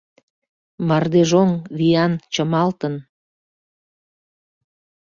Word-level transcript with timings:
Мардежоҥ, 0.87 1.49
виян 1.77 2.13
чымалтын 2.33 2.95